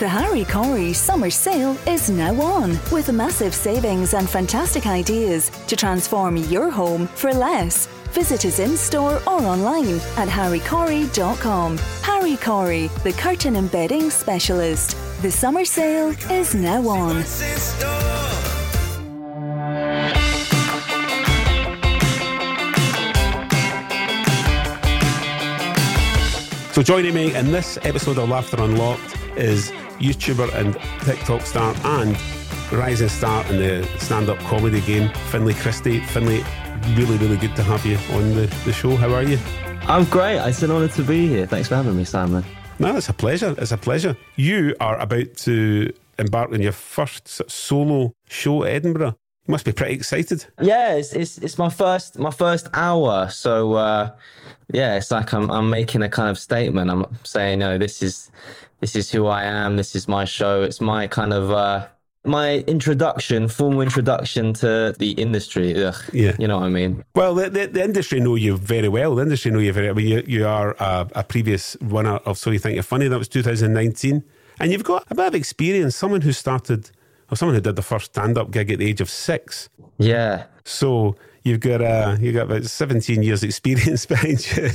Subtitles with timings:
[0.00, 5.76] The Harry Corry summer sale is now on with massive savings and fantastic ideas to
[5.76, 7.86] transform your home for less.
[8.14, 11.76] Visit us in store or online at harrycorry.com.
[12.00, 14.96] Harry Corry, the curtain embedding specialist.
[15.20, 17.22] The summer sale is now on.
[26.72, 32.16] So joining me in this episode of Laughter Unlocked is YouTuber and TikTok star and
[32.72, 36.00] rising star in the stand-up comedy game, Finlay Christie.
[36.00, 36.44] Finlay,
[36.94, 38.96] really, really good to have you on the, the show.
[38.96, 39.38] How are you?
[39.82, 40.38] I'm great.
[40.46, 41.46] It's an honour to be here.
[41.46, 42.44] Thanks for having me, Simon.
[42.78, 43.54] No, it's a pleasure.
[43.58, 44.16] It's a pleasure.
[44.36, 49.16] You are about to embark on your first solo show at Edinburgh.
[49.46, 50.46] You must be pretty excited.
[50.60, 53.28] Yeah, it's it's, it's my first my first hour.
[53.30, 54.10] So uh,
[54.72, 56.90] yeah, it's like I'm I'm making a kind of statement.
[56.90, 58.30] I'm saying, no, this is
[58.80, 59.76] this is who I am.
[59.76, 60.62] This is my show.
[60.62, 61.86] It's my kind of uh,
[62.24, 65.82] my introduction, formal introduction to the industry.
[65.84, 66.36] Ugh, Yeah.
[66.38, 67.02] you know what I mean.
[67.14, 69.14] Well, the, the, the industry know you very well.
[69.14, 69.88] The industry know you very.
[69.88, 73.08] I mean, you, you are a, a previous winner of So You Think You're Funny.
[73.08, 74.22] That was 2019,
[74.60, 75.96] and you've got a bit of experience.
[75.96, 76.90] Someone who started,
[77.30, 79.68] or someone who did the first stand-up gig at the age of six.
[79.98, 84.70] Yeah, So you've got uh, you got about 17 years experience behind you.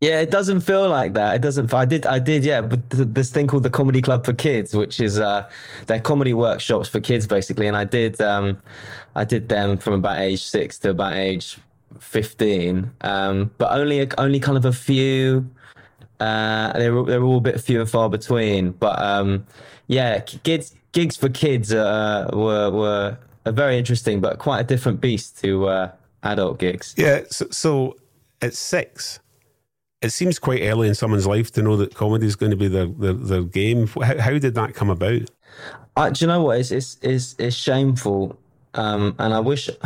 [0.00, 0.20] yeah.
[0.20, 1.36] It doesn't feel like that.
[1.36, 1.72] It doesn't.
[1.72, 2.06] I did.
[2.06, 2.44] I did.
[2.44, 5.48] Yeah, but th- this thing called the Comedy Club for Kids, which is uh,
[5.86, 8.20] they're comedy workshops for kids basically, and I did.
[8.20, 8.58] Um,
[9.14, 11.58] I did them from about age six to about age
[11.98, 15.48] fifteen, um, but only only kind of a few.
[16.20, 19.46] Uh, they were they were all a bit few and far between, but um,
[19.86, 25.00] yeah, kids gigs for kids uh, were were are very interesting, but quite a different
[25.00, 25.90] beast to uh,
[26.22, 26.94] adult gigs.
[26.96, 27.22] yeah.
[27.30, 27.96] So, so
[28.42, 29.20] at six,
[30.02, 32.68] it seems quite early in someone's life to know that comedy is going to be
[32.68, 33.86] their their, their game.
[33.86, 35.22] How, how did that come about?
[35.96, 36.58] I, do you know what?
[36.58, 38.38] It's it's it's, it's shameful,
[38.74, 39.68] um, and I wish.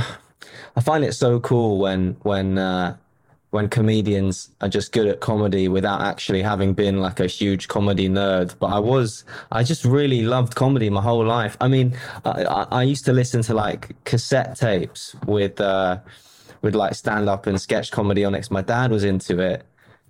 [0.76, 2.96] I find it so cool when when uh,
[3.54, 8.08] when comedians are just good at comedy without actually having been like a huge comedy
[8.08, 8.52] nerd.
[8.58, 11.56] But I was, I just really loved comedy my whole life.
[11.60, 16.00] I mean, I, I, used to listen to like cassette tapes with uh,
[16.62, 18.50] with like stand up and sketch comedy on it.
[18.50, 19.64] My dad was into it.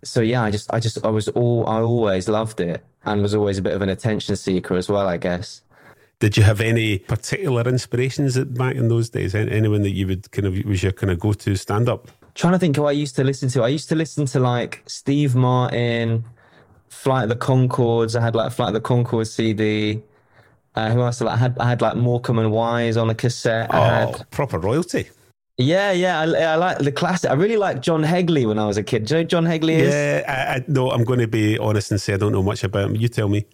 [0.05, 3.35] So yeah, I just, I just, I was all, I always loved it and was
[3.35, 5.61] always a bit of an attention seeker as well, I guess.
[6.19, 9.35] Did you have any particular inspirations at, back in those days?
[9.35, 12.09] Anyone that you would kind of was your kind of go to stand up?
[12.35, 13.63] Trying to think who I used to listen to.
[13.63, 16.25] I used to listen to like Steve Martin,
[16.89, 18.17] Flight of the Conchords.
[18.19, 20.03] I had like Flight of the Conchords CD.
[20.75, 21.23] Uh, who else?
[21.23, 23.71] I had I had like Morecambe and Wise on a cassette.
[23.73, 25.09] Oh, had, proper royalty.
[25.57, 26.21] yeah, yeah.
[26.21, 27.31] I, I like the classic.
[27.31, 29.05] I really liked John Hegley when I was a kid.
[29.05, 29.95] Do you know who John Hegley is?
[29.95, 32.65] Yeah, I, I, no, I'm going to be honest and say I don't know much
[32.65, 32.97] about him.
[32.97, 33.47] You tell me.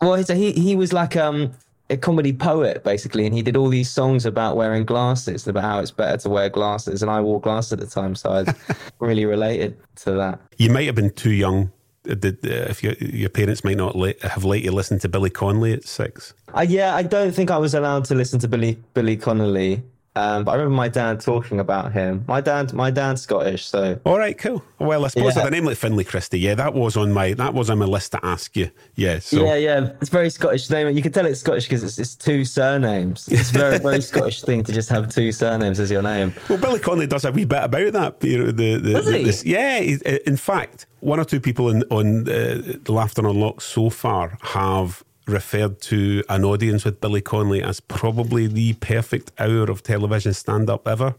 [0.00, 1.52] Well, he he was like um
[1.92, 5.78] a comedy poet basically, and he did all these songs about wearing glasses, about how
[5.78, 8.54] it's better to wear glasses, and I wore glasses at the time, so I was
[8.98, 10.40] really related to that.
[10.56, 11.70] You might have been too young.
[12.08, 15.30] uh, uh, if your your parents might not let, have let you listen to Billy
[15.30, 16.34] Connolly at six.
[16.56, 19.82] Uh, yeah, I don't think I was allowed to listen to Billy Billy Connolly,
[20.14, 22.24] um, but I remember my dad talking about him.
[22.28, 24.62] My dad, my dad's Scottish, so All right, cool.
[24.78, 25.46] Well, I suppose Yeah.
[25.46, 28.12] a name like Finlay Christie, yeah, that was on my that was on my list
[28.12, 28.70] to ask you.
[28.94, 30.94] Yeah, so yeah, yeah, it's very Scottish name.
[30.94, 33.28] You can tell it's Scottish because it's, it's two surnames.
[33.28, 36.34] It's a very very Scottish thing to just have two surnames as your name.
[36.48, 38.24] Well, Billy Connolly does a wee bit about that.
[38.28, 39.24] You know, the, the, Does the- he?
[39.24, 39.78] this- yeah.
[40.26, 45.02] In fact, one or two people in, on uh, the Laughter Unlocked so far have
[45.26, 50.68] referred to an audience with Billy Connolly as probably the perfect hour of television stand
[50.68, 51.14] up ever.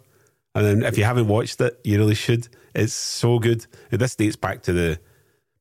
[0.55, 2.47] And then if you haven't watched it, you really should.
[2.75, 3.65] It's so good.
[3.89, 4.99] This dates back to the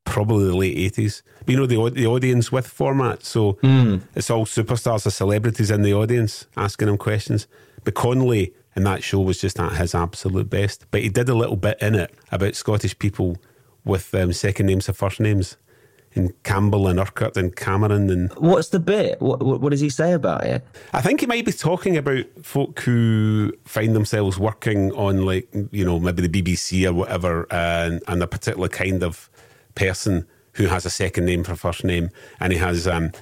[0.04, 1.22] probably the late eighties.
[1.47, 3.58] You know the the audience with format, so
[4.14, 7.47] it's all superstars or celebrities in the audience asking him questions.
[7.84, 10.86] But Connolly in that show was just at his absolute best.
[10.91, 13.36] But he did a little bit in it about Scottish people
[13.84, 15.56] with um, second names or first names,
[16.14, 19.20] and Campbell and Urquhart and Cameron and What's the bit?
[19.20, 20.64] What what, does he say about it?
[20.92, 25.84] I think he might be talking about folk who find themselves working on, like, you
[25.84, 29.30] know, maybe the BBC or whatever, and, and a particular kind of
[29.74, 32.10] person who has a second name for first name.
[32.41, 33.12] And he has um,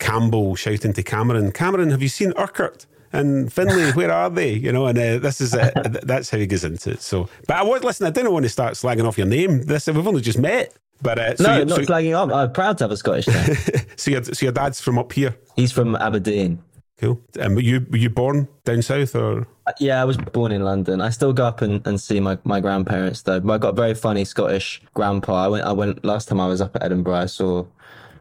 [0.00, 2.86] Campbell shouting to Cameron, Cameron, have you seen Urquhart?
[3.12, 4.52] And Finlay, where are they?
[4.52, 5.70] You know, and uh, this is uh,
[6.02, 7.00] that's how he goes into it.
[7.00, 8.06] So, but I was listen.
[8.06, 9.62] I didn't want to start slagging off your name.
[9.62, 10.74] This we've only just met.
[11.00, 12.32] But uh, so, No, you- not so, slagging off.
[12.32, 13.56] I'm proud to have a Scottish name.
[13.96, 15.36] so, your, so your dad's from up here.
[15.56, 16.62] He's from Aberdeen.
[16.98, 17.20] Cool.
[17.40, 19.46] Um, were you were you born down south or?
[19.68, 21.00] Uh, Yeah, I was born in London.
[21.00, 23.38] I still go up and, and see my, my grandparents though.
[23.38, 25.44] But I got a very funny Scottish grandpa.
[25.44, 27.14] I went I went last time I was up at Edinburgh.
[27.14, 27.64] I saw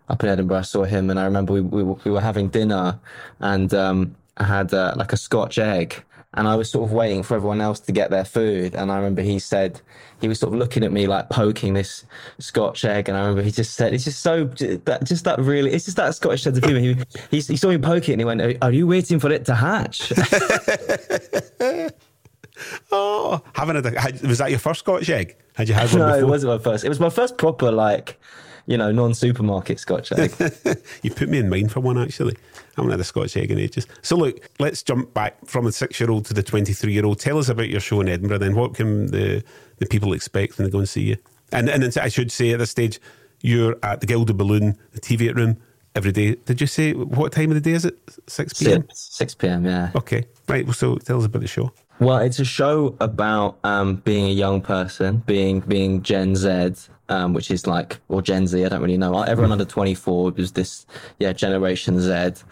[0.10, 0.60] up in Edinburgh.
[0.60, 3.00] I saw him, and I remember we we, we were having dinner,
[3.40, 6.04] and um, I had uh, like a Scotch egg,
[6.38, 8.76] and I was sort of waiting for everyone else to get their food.
[8.76, 9.82] And I remember he said
[10.22, 12.06] he was sort of looking at me like poking this
[12.38, 15.74] Scotch egg, and I remember he just said, "It's just so that just that really
[15.74, 16.96] it's just that Scottish sense of humour." He,
[17.32, 19.56] he he saw me poke it, and he went, "Are you waiting for it to
[19.56, 20.14] hatch?"
[22.92, 23.82] oh, having a
[24.28, 25.36] was that your first Scotch egg?
[25.56, 26.00] Had you had one?
[26.00, 26.20] no, before?
[26.20, 26.86] it wasn't my first.
[26.86, 28.20] It was my first proper like
[28.68, 30.32] you know, non-supermarket Scotch egg.
[31.02, 32.36] you put me in mind for one actually.
[32.78, 33.88] I haven't had a Scotch egg in ages.
[34.04, 37.20] So look, let's jump back from the six-year-old to the twenty-three-year-old.
[37.20, 38.38] Tell us about your show in Edinburgh.
[38.38, 39.44] Then, what can the
[39.80, 41.18] the people expect when they go and see you?
[41.52, 43.00] And and I should say at this stage,
[43.42, 45.58] you're at the Gilded Balloon, the Teviot room
[45.96, 46.36] every day.
[46.36, 47.98] Did you say what time of the day is it?
[48.28, 48.88] Six p.m.
[48.94, 49.66] Six p.m.
[49.66, 49.92] Yeah.
[49.96, 50.64] Okay, right.
[50.66, 51.72] Well, so tell us about the show.
[52.00, 56.74] Well, it's a show about um, being a young person, being being Gen Z,
[57.10, 58.64] um, which is like or Gen Z.
[58.64, 59.22] I don't really know.
[59.24, 60.86] Everyone under twenty four was this,
[61.20, 62.44] yeah, Generation Z.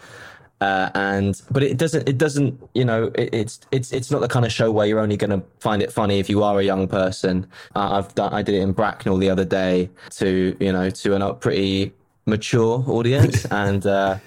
[0.60, 4.28] Uh, and but it doesn't it doesn't you know it, it's it's it's not the
[4.28, 6.64] kind of show where you're only going to find it funny if you are a
[6.64, 7.46] young person.
[7.74, 11.14] Uh, I've done I did it in Bracknell the other day to you know to
[11.14, 11.92] a pretty
[12.26, 13.86] mature audience and.
[13.86, 14.18] Uh,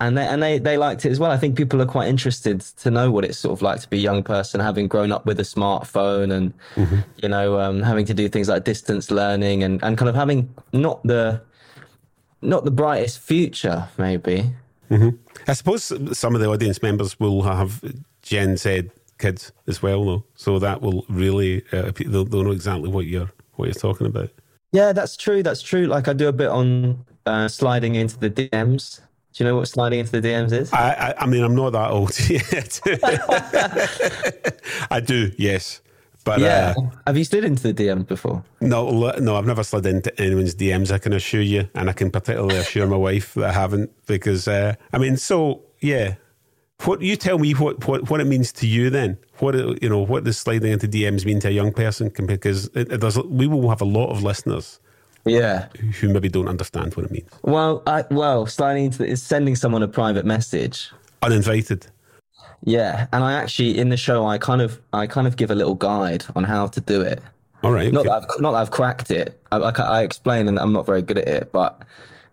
[0.00, 1.30] and they and they, they liked it as well.
[1.30, 3.98] I think people are quite interested to know what it's sort of like to be
[3.98, 7.00] a young person, having grown up with a smartphone, and mm-hmm.
[7.16, 10.52] you know, um, having to do things like distance learning, and, and kind of having
[10.72, 11.42] not the
[12.40, 14.50] not the brightest future, maybe.
[14.90, 15.10] Mm-hmm.
[15.46, 17.84] I suppose some of the audience members will have
[18.22, 22.88] Gen Z kids as well, though, so that will really uh, they'll, they'll know exactly
[22.88, 24.30] what you're what you're talking about.
[24.72, 25.42] Yeah, that's true.
[25.42, 25.86] That's true.
[25.86, 29.00] Like I do a bit on uh, sliding into the DMs
[29.32, 30.72] do you know what sliding into the DMs is?
[30.72, 32.80] I, I, I mean, I'm not that old yet.
[34.90, 35.80] I do, yes.
[36.24, 38.44] But yeah, uh, have you slid into the DMs before?
[38.60, 40.90] No, no, I've never slid into anyone's DMs.
[40.90, 44.46] I can assure you, and I can particularly assure my wife that I haven't, because
[44.46, 46.16] uh, I mean, so yeah.
[46.84, 49.18] What you tell me what, what, what it means to you then?
[49.38, 50.00] What you know?
[50.00, 52.08] What does sliding into DMs mean to a young person?
[52.08, 53.18] Because it, it does.
[53.22, 54.80] We will have a lot of listeners
[55.24, 55.68] yeah.
[56.00, 57.28] Who maybe don't understand what it means.
[57.42, 60.90] Well I, well sliding into is sending someone a private message.
[61.22, 61.86] Uninvited.
[62.62, 65.54] Yeah and i actually in the show i kind of i kind of give a
[65.54, 67.22] little guide on how to do it.
[67.62, 69.40] All right not that I've, not that I've cracked it.
[69.52, 71.82] I, I, I explain and i'm not very good at it but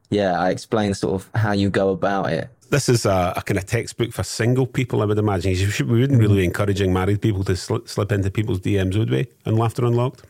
[0.09, 2.49] yeah i explain sort of how you go about it.
[2.69, 5.55] This is a, a, kind of textbook for single people, I would imagine.
[5.87, 6.39] We wouldn't really mm.
[6.39, 9.27] be encouraging married people to slip, slip into people's DMs, would we?
[9.45, 10.23] And Laughter Unlocked?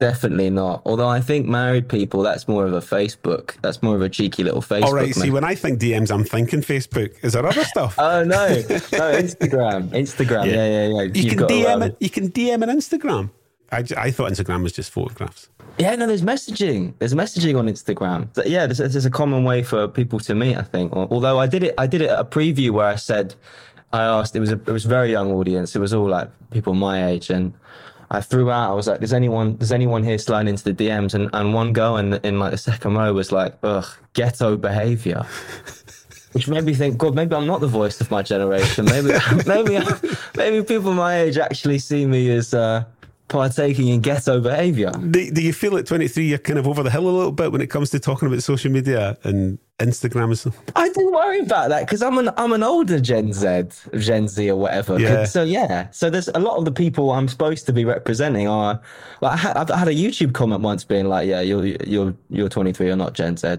[0.00, 0.80] Definitely not.
[0.86, 3.56] Although I think married people, that's more of a Facebook.
[3.60, 4.84] That's more of a cheeky little Facebook.
[4.84, 5.14] All right.
[5.14, 7.14] See, when I think DMs, I'm thinking Facebook.
[7.22, 7.94] Is there other stuff?
[7.98, 9.90] oh no, no Instagram.
[9.90, 10.46] Instagram.
[10.46, 11.02] Yeah, yeah, yeah.
[11.02, 11.12] yeah.
[11.12, 11.96] You can DM it.
[12.00, 13.30] You can DM an Instagram.
[13.70, 15.50] I, I thought Instagram was just photographs.
[15.78, 16.94] Yeah, no, there's messaging.
[16.98, 18.28] There's messaging on Instagram.
[18.46, 20.56] Yeah, there's, there's a common way for people to meet.
[20.56, 20.94] I think.
[20.94, 23.34] Although I did it, I did it at a preview where I said,
[23.92, 24.34] I asked.
[24.34, 25.76] It was a, it was a very young audience.
[25.76, 27.52] It was all like people my age, and
[28.10, 28.70] I threw out.
[28.70, 31.72] I was like, "Does anyone, does anyone here slide into the DMs?" And and one
[31.72, 35.24] girl in in like the second row was like, "Ugh, ghetto behavior,"
[36.32, 38.84] which made me think, God, maybe I'm not the voice of my generation.
[38.86, 39.12] Maybe
[39.46, 39.78] maybe
[40.36, 42.84] maybe people my age actually see me as uh,
[43.30, 44.90] partaking in ghetto behavior.
[44.90, 47.50] Do, do, you feel at 23 you're kind of over the hill a little bit
[47.52, 50.58] when it comes to talking about social media and Instagram and stuff?
[50.76, 53.62] I don't worry about that because I'm an I'm an older Gen Z,
[53.96, 54.98] Gen Z or whatever.
[54.98, 55.24] Yeah.
[55.24, 58.80] So yeah, so there's a lot of the people I'm supposed to be representing are
[59.20, 62.48] like I had, I've had a YouTube comment once being like, yeah, you're you're you're
[62.48, 63.56] 23, you're not Gen Z.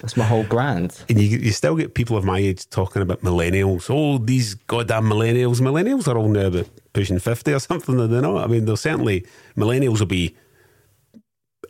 [0.00, 1.04] That's my whole brand.
[1.10, 3.90] And you, you still get people of my age talking about millennials.
[3.90, 5.60] Oh, these goddamn millennials.
[5.60, 8.22] Millennials are all now about pushing 50 or something, they not?
[8.22, 8.38] Know.
[8.38, 10.34] I mean, they'll certainly, millennials will be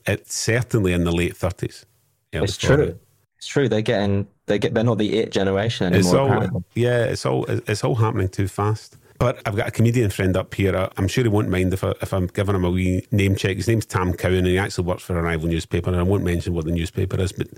[0.06, 1.84] it's certainly in the late 30s.
[2.32, 2.98] It's true.
[3.38, 3.68] It's true.
[3.68, 6.42] They're getting, they get, they're not the it generation anymore.
[6.44, 8.96] It's all, yeah, it's all, it's all happening too fast.
[9.18, 10.88] But I've got a comedian friend up here.
[10.96, 13.56] I'm sure he won't mind if, I, if I'm giving him a wee name check.
[13.56, 15.90] His name's Tam Cowan, and he actually works for a rival newspaper.
[15.90, 17.48] And I won't mention what the newspaper is, but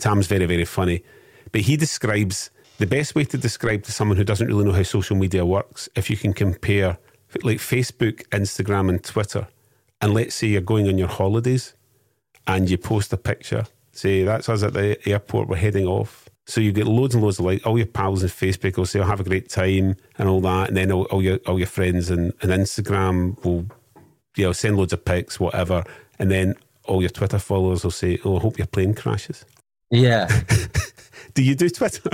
[0.00, 1.04] Tam's very, very funny.
[1.52, 4.82] But he describes the best way to describe to someone who doesn't really know how
[4.82, 6.98] social media works, if you can compare
[7.42, 9.46] like Facebook, Instagram, and Twitter,
[10.00, 11.74] and let's say you're going on your holidays
[12.46, 16.28] and you post a picture, say that's us at the airport, we're heading off.
[16.46, 18.98] So you get loads and loads of like all your pals on Facebook will say,
[18.98, 21.58] "I'll oh, have a great time" and all that, and then all, all your all
[21.58, 23.66] your friends and, and Instagram will,
[24.36, 25.84] you know, send loads of pics, whatever,
[26.18, 26.54] and then
[26.84, 29.46] all your Twitter followers will say, "Oh, I hope your plane crashes."
[29.90, 30.28] Yeah.
[31.34, 32.10] do you do Twitter?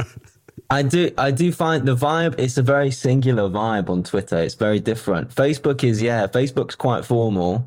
[0.70, 1.10] I do.
[1.18, 2.36] I do find the vibe.
[2.38, 4.38] It's a very singular vibe on Twitter.
[4.38, 5.34] It's very different.
[5.34, 6.26] Facebook is yeah.
[6.28, 7.66] Facebook's quite formal.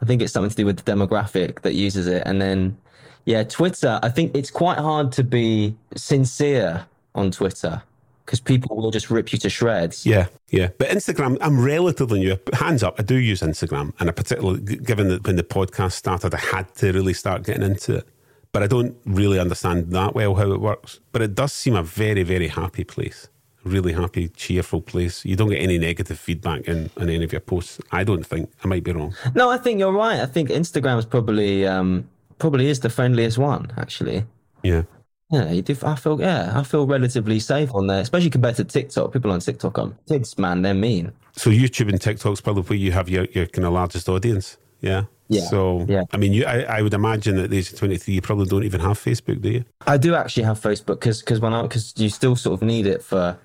[0.00, 2.76] I think it's something to do with the demographic that uses it, and then
[3.24, 4.00] Yeah, Twitter.
[4.02, 7.82] I think it's quite hard to be sincere on Twitter
[8.24, 10.06] because people will just rip you to shreds.
[10.06, 10.68] Yeah, yeah.
[10.78, 12.36] But Instagram, I'm relatively new.
[12.54, 16.34] Hands up, I do use Instagram, and I particularly, given that when the podcast started,
[16.34, 18.08] I had to really start getting into it.
[18.52, 21.00] But I don't really understand that well how it works.
[21.10, 23.28] But it does seem a very, very happy place.
[23.64, 25.24] Really happy, cheerful place.
[25.24, 27.80] You don't get any negative feedback in, in any of your posts.
[27.92, 28.50] I don't think.
[28.62, 29.14] I might be wrong.
[29.34, 30.20] No, I think you're right.
[30.20, 34.24] I think Instagram is probably um, probably is the friendliest one, actually.
[34.62, 34.82] Yeah.
[35.30, 35.74] Yeah, you do.
[35.82, 39.12] I feel yeah, I feel relatively safe on there, especially compared to TikTok.
[39.12, 41.12] People on TikTok, um, kids, man, they're mean.
[41.36, 44.58] So YouTube and TikTok's probably where you have your, your kind of largest audience.
[44.82, 45.04] Yeah.
[45.32, 45.42] Yeah.
[45.42, 46.04] So yeah.
[46.12, 48.46] I mean, you, I, I would imagine at the age of twenty three, you probably
[48.46, 49.64] don't even have Facebook, do you?
[49.86, 52.86] I do actually have Facebook because because when I because you still sort of need
[52.86, 53.38] it for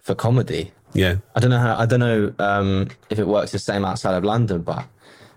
[0.00, 0.72] for comedy.
[0.92, 1.16] Yeah.
[1.34, 4.24] I don't know how I don't know um, if it works the same outside of
[4.24, 4.86] London, but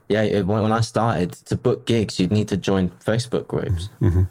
[0.07, 3.89] yeah, it, when, when I started to book gigs, you'd need to join Facebook groups.
[4.01, 4.23] Mm-hmm.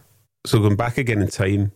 [0.46, 1.72] So going back again in time,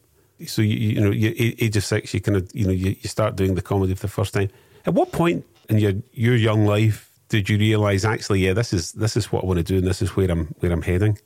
[0.47, 3.09] so you, you know, you, age of six, you kind of you know you, you
[3.09, 4.49] start doing the comedy for the first time.
[4.87, 8.93] At what point in your your young life did you realize actually, yeah, this is
[8.93, 11.19] this is what I want to do, and this is where I'm where I'm heading?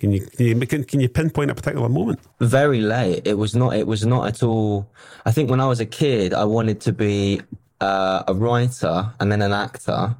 [0.00, 2.18] Can you can you can, can you pinpoint a particular moment?
[2.40, 3.24] Very late.
[3.24, 3.76] It was not.
[3.76, 4.90] It was not at all.
[5.24, 7.40] I think when I was a kid, I wanted to be
[7.80, 10.16] uh, a writer and then an actor,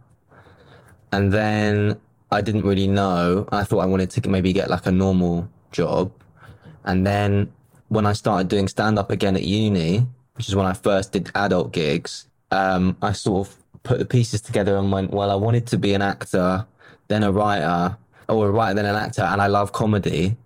[1.11, 3.49] and then I didn't really know.
[3.50, 6.12] I thought I wanted to maybe get like a normal job,
[6.84, 7.52] and then
[7.88, 11.32] when I started doing stand up again at uni, which is when I first did
[11.34, 15.66] adult gigs, um, I sort of put the pieces together and went, well, I wanted
[15.68, 16.66] to be an actor,
[17.08, 17.96] then a writer,
[18.28, 20.36] or a writer, then an actor, and I love comedy,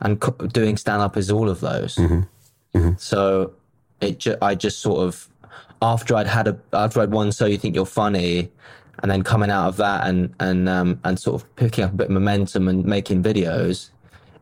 [0.00, 1.96] and co- doing stand up is all of those.
[1.96, 2.78] Mm-hmm.
[2.78, 2.92] Mm-hmm.
[2.98, 3.52] So
[4.00, 5.28] it, ju- I just sort of
[5.82, 8.50] after I'd had a after I'd won, so you think you're funny,
[9.02, 11.96] and then coming out of that and and um, and sort of picking up a
[11.96, 13.90] bit of momentum and making videos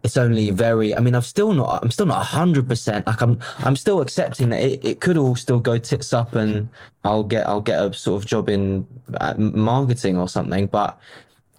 [0.06, 3.76] it's only very i mean i'm still not i'm still not 100% like i'm i'm
[3.76, 6.68] still accepting that it, it could all still go tits up and
[7.04, 8.86] i'll get i'll get a sort of job in
[9.20, 10.98] uh, marketing or something but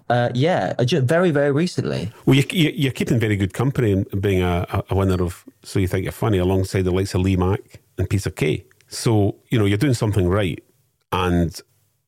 [0.10, 2.10] uh, yeah very very recently.
[2.26, 5.88] Well you, are keeping very good company and being a, a winner of so you
[5.90, 8.66] think you're funny alongside the likes of lee mack and peter kay.
[8.88, 10.64] So you know you're doing something right
[11.12, 11.60] and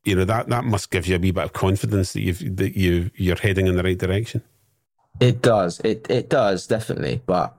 [0.05, 2.77] you know that that must give you a wee bit of confidence that you've that
[2.77, 4.41] you you're heading in the right direction
[5.19, 5.79] it does.
[5.81, 7.55] It it does definitely, but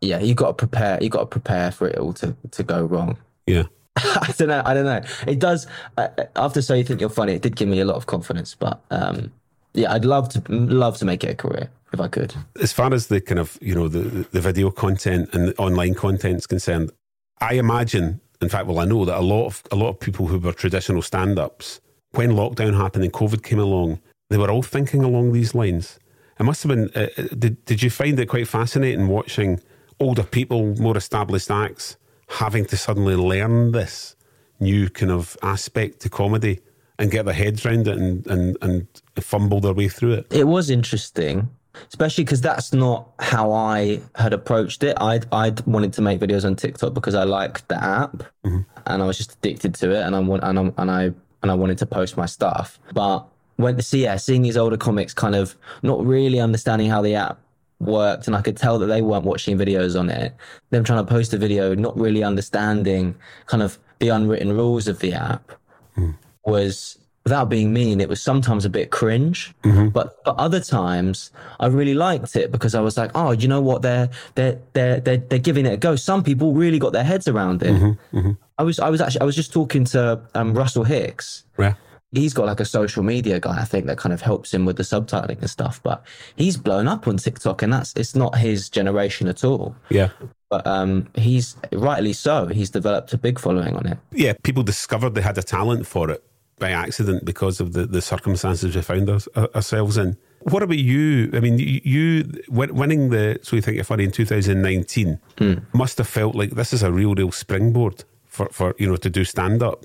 [0.00, 0.98] yeah, you got to prepare.
[1.02, 3.18] You got to prepare for it all to to go wrong.
[3.46, 3.64] Yeah.
[3.96, 4.62] I don't know.
[4.64, 5.02] I don't know.
[5.26, 5.66] It does.
[5.96, 8.54] Uh, after so you think you're funny, it did give me a lot of confidence.
[8.54, 9.32] But um,
[9.74, 12.34] yeah, I'd love to love to make it a career if I could.
[12.60, 15.94] As far as the kind of you know the the video content and the online
[15.94, 16.92] content is concerned,
[17.40, 20.26] I imagine, in fact, well, I know that a lot of a lot of people
[20.26, 21.80] who were traditional stand ups
[22.12, 24.00] when lockdown happened and COVID came along,
[24.30, 25.98] they were all thinking along these lines
[26.40, 26.90] it must have been.
[26.94, 29.60] Uh, uh, did Did you find it quite fascinating watching
[30.00, 31.96] older people, more established acts,
[32.28, 34.16] having to suddenly learn this
[34.58, 36.60] new kind of aspect to comedy
[36.98, 38.86] and get their heads around it and and and
[39.20, 40.26] fumble their way through it?
[40.30, 41.50] It was interesting
[41.88, 44.96] especially because that's not how I had approached it.
[45.00, 48.60] I'd I'd wanted to make videos on TikTok because I liked the app mm-hmm.
[48.86, 51.02] and I was just addicted to it, and I want and I and I
[51.42, 52.78] and I wanted to post my stuff.
[52.92, 53.26] But
[53.60, 57.14] went to see yeah, seeing these older comics kind of not really understanding how the
[57.14, 57.38] app
[57.80, 60.34] worked and I could tell that they weren't watching videos on it.
[60.70, 63.14] Them trying to post a video, not really understanding
[63.46, 65.52] kind of the unwritten rules of the app
[65.96, 66.14] mm.
[66.44, 69.54] was without being mean, it was sometimes a bit cringe.
[69.62, 69.88] Mm-hmm.
[69.88, 73.60] But but other times I really liked it because I was like, oh, you know
[73.60, 73.82] what?
[73.82, 75.96] They're they're they're they're, they're giving it a go.
[75.96, 77.74] Some people really got their heads around it.
[77.74, 78.18] Mm-hmm.
[78.18, 78.32] Mm-hmm.
[78.58, 81.44] I was I was actually I was just talking to um, Russell Hicks.
[81.58, 81.74] Yeah
[82.12, 84.76] he's got like a social media guy, I think, that kind of helps him with
[84.76, 85.80] the subtitling and stuff.
[85.82, 86.04] But
[86.36, 89.74] he's blown up on TikTok, and that's it's not his generation at all.
[89.88, 90.10] Yeah.
[90.48, 92.46] But um, he's rightly so.
[92.46, 93.98] He's developed a big following on it.
[94.12, 96.24] Yeah, people discovered they had a talent for it
[96.58, 99.20] by accident because of the, the circumstances we found our,
[99.54, 100.16] ourselves in.
[100.42, 101.30] What about you?
[101.34, 105.62] I mean, you winning the So You Think You're Funny in 2019 mm.
[105.74, 109.10] must have felt like this is a real, real springboard for, for you know, to
[109.10, 109.84] do stand up.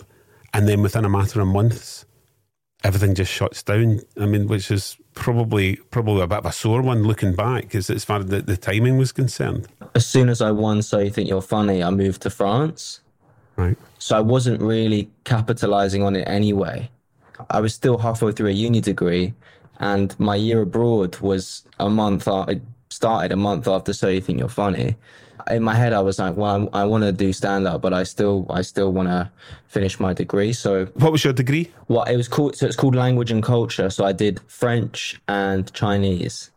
[0.53, 2.05] And then within a matter of months,
[2.85, 4.01] everything just shuts down.
[4.19, 7.89] I mean, which is probably probably a bit of a sore one looking back, as,
[7.89, 9.67] as far as the, the timing was concerned.
[9.95, 13.01] As soon as I won So You Think You're Funny, I moved to France.
[13.55, 13.77] Right.
[13.99, 16.89] So I wasn't really capitalizing on it anyway.
[17.49, 19.33] I was still halfway through a uni degree,
[19.79, 22.27] and my year abroad was a month.
[22.27, 22.61] I
[22.95, 24.95] started a month after So You Think You're Funny
[25.49, 27.93] in my head, I was like, well, I, I want to do stand up, but
[27.93, 29.29] I still, I still want to
[29.67, 30.53] finish my degree.
[30.53, 31.71] So, what was your degree?
[31.87, 33.89] Well, it was called, so it's called language and culture.
[33.89, 36.51] So I did French and Chinese,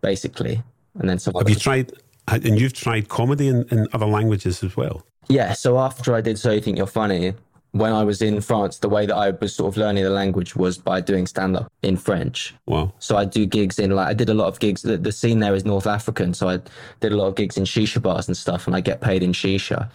[0.00, 0.62] basically.
[0.98, 1.34] and then some.
[1.34, 1.92] Have you tried?
[2.28, 5.04] And you've tried comedy in, in other languages as well.
[5.28, 5.52] Yeah.
[5.52, 7.34] So after I did So You Think You're Funny,
[7.72, 10.56] when I was in France, the way that I was sort of learning the language
[10.56, 12.54] was by doing stand up in French.
[12.66, 12.92] Wow.
[12.98, 14.82] So I do gigs in like I did a lot of gigs.
[14.82, 16.58] The, the scene there is North African, so I
[17.00, 19.32] did a lot of gigs in shisha bars and stuff, and I get paid in
[19.32, 19.88] shisha.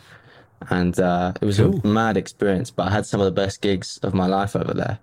[0.70, 1.82] And uh, it was Cool.
[1.84, 4.74] a mad experience, but I had some of the best gigs of my life over
[4.74, 5.00] there.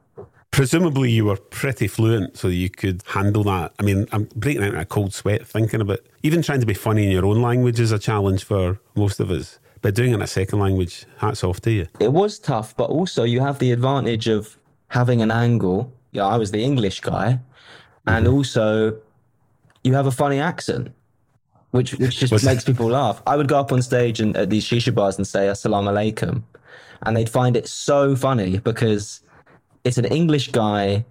[0.51, 3.73] Presumably, you were pretty fluent, so you could handle that.
[3.79, 6.75] I mean, I'm breaking out in a cold sweat thinking about even trying to be
[6.75, 9.59] funny in your own language is a challenge for most of us.
[9.83, 11.87] But doing it in a second language, hats off to you.
[11.99, 14.57] It was tough, but also you have the advantage of
[14.89, 15.93] having an angle.
[16.13, 17.41] Yeah, I was the English guy,
[18.07, 18.35] and mm-hmm.
[18.35, 18.97] also
[19.83, 20.93] you have a funny accent,
[21.73, 23.21] which which just Was- makes people laugh.
[23.27, 26.43] I would go up on stage and at these shisha bars and say "Assalamu alaikum,"
[27.03, 29.21] and they'd find it so funny because
[29.83, 31.05] it's an English guy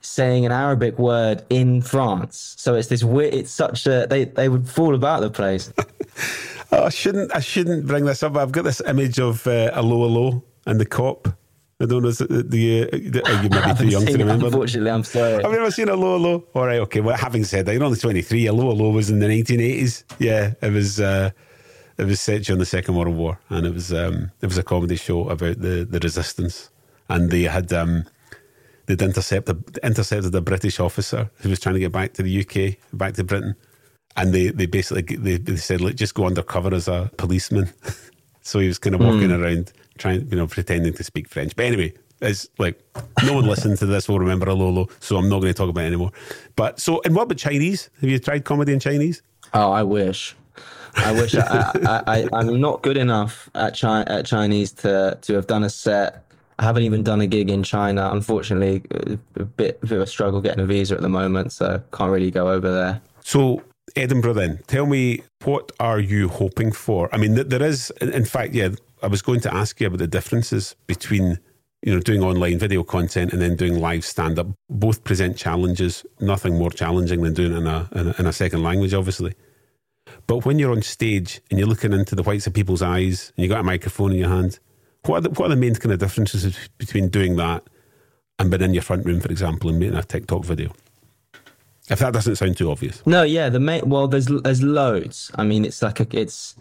[0.00, 2.54] saying an Arabic word in France.
[2.56, 3.34] So it's this weird.
[3.34, 5.72] It's such a they they would fall about the place.
[6.72, 7.34] Oh, I shouldn't.
[7.34, 8.32] I shouldn't bring this up.
[8.32, 11.28] but I've got this image of uh, Allo Allo and the cop.
[11.80, 12.08] I don't know.
[12.08, 14.46] Is it the, the, the you might be too young to Seen it, remember.
[14.46, 15.44] Unfortunately, I'm sorry.
[15.44, 16.44] I've you ever seen Allo Allo?
[16.54, 17.00] All right, okay.
[17.00, 18.46] Well, having said that, you're only 23.
[18.46, 20.04] A Allo Allo was in the 1980s.
[20.18, 20.98] Yeah, it was.
[21.00, 21.30] Uh,
[21.98, 24.62] it was set during the Second World War, and it was um, it was a
[24.62, 26.70] comedy show about the, the resistance,
[27.08, 28.04] and they had um,
[28.86, 32.78] they'd intercepted intercepted a British officer who was trying to get back to the UK,
[32.92, 33.56] back to Britain,
[34.16, 37.72] and they they basically they, they said, "Look, just go undercover as a policeman."
[38.42, 39.42] so he was kind of walking hmm.
[39.42, 41.54] around trying, you know, pretending to speak French.
[41.54, 42.82] But anyway, it's like
[43.24, 45.84] no one listening to this will remember Alolo, so I'm not going to talk about
[45.84, 46.12] it anymore.
[46.56, 47.90] But so, and what about Chinese?
[48.00, 49.22] Have you tried comedy in Chinese?
[49.54, 50.34] Oh, I wish.
[50.94, 55.34] I wish I, I, I, I'm not good enough at, Chi- at Chinese to, to
[55.34, 56.26] have done a set.
[56.58, 58.10] I haven't even done a gig in China.
[58.12, 58.82] Unfortunately,
[59.36, 62.10] a bit, a bit of a struggle getting a visa at the moment, so can't
[62.10, 63.00] really go over there.
[63.24, 63.62] So
[63.96, 67.08] Edinburgh, then tell me what are you hoping for?
[67.12, 68.70] I mean, there is, in fact, yeah.
[69.02, 71.40] I was going to ask you about the differences between
[71.82, 74.46] you know doing online video content and then doing live stand up.
[74.70, 76.06] Both present challenges.
[76.20, 79.34] Nothing more challenging than doing it in a, in a in a second language, obviously.
[80.28, 83.42] But when you're on stage and you're looking into the whites of people's eyes and
[83.42, 84.60] you got a microphone in your hand,
[85.04, 87.64] what are the, what are the main kind of differences between doing that
[88.38, 90.72] and being in your front room, for example, and making a TikTok video?
[91.88, 93.04] If that doesn't sound too obvious.
[93.06, 95.30] No, yeah, the main well, there's there's loads.
[95.34, 96.54] I mean, it's like a it's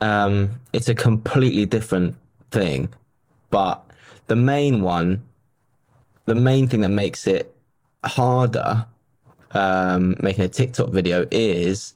[0.00, 2.16] um it's a completely different
[2.50, 2.88] thing,
[3.50, 3.84] but
[4.28, 5.24] the main one,
[6.26, 7.54] the main thing that makes it
[8.04, 8.86] harder,
[9.52, 11.94] um, making a TikTok video is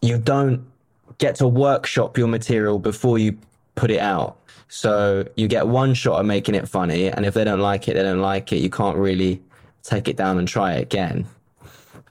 [0.00, 0.64] you don't
[1.18, 3.36] get to workshop your material before you
[3.74, 4.38] put it out.
[4.68, 7.94] So you get one shot at making it funny, and if they don't like it,
[7.94, 8.58] they don't like it.
[8.58, 9.42] You can't really
[9.82, 11.26] take it down and try it again.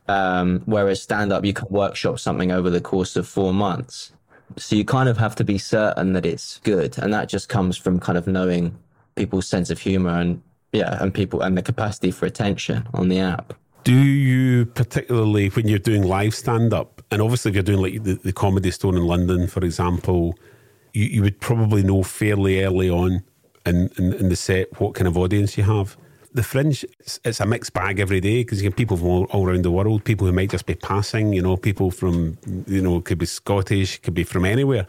[0.08, 4.12] Um, whereas stand up, you can workshop something over the course of four months.
[4.58, 6.98] So you kind of have to be certain that it's good.
[7.00, 8.78] And that just comes from kind of knowing
[9.16, 13.20] people's sense of humor and, yeah, and people and the capacity for attention on the
[13.20, 13.54] app.
[13.84, 18.04] Do you particularly when you're doing live stand up, and obviously if you're doing like
[18.04, 20.38] the, the comedy store in London, for example,
[20.94, 23.24] you, you would probably know fairly early on
[23.66, 25.98] in, in, in the set what kind of audience you have.
[26.34, 29.24] The fringe, it's, it's a mixed bag every day because you get people from all,
[29.26, 32.82] all around the world, people who might just be passing, you know, people from, you
[32.82, 34.88] know, could be Scottish, could be from anywhere.